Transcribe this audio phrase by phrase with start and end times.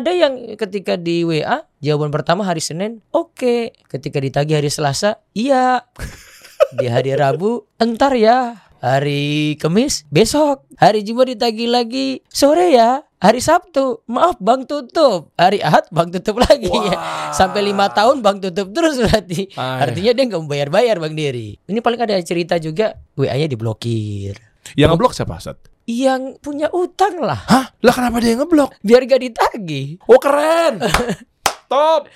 [0.00, 3.70] ada yang ketika di WA jawaban pertama hari Senin, oke.
[3.86, 5.86] Ketika ditagih hari Selasa, iya.
[6.78, 8.58] di hari Rabu, entar ya.
[8.84, 10.68] Hari Kamis, besok.
[10.76, 13.00] Hari Jumat ditagih lagi, sore ya.
[13.16, 15.32] Hari Sabtu, maaf bang tutup.
[15.40, 17.32] Hari Ahad bang tutup lagi ya.
[17.32, 19.48] Sampai lima tahun bang tutup terus berarti.
[19.56, 19.88] Ay.
[19.88, 21.56] Artinya dia nggak mau bayar-bayar bang Diri.
[21.64, 24.36] Ini paling ada cerita juga WA-nya diblokir.
[24.76, 25.73] Yang ngeblok siapa, Sat?
[25.84, 27.66] Yang punya utang lah, Hah?
[27.84, 28.72] Lah kenapa dia ngeblok?
[28.80, 30.00] biar gak ditagih.
[30.08, 30.80] Oh keren.
[31.72, 32.08] Top.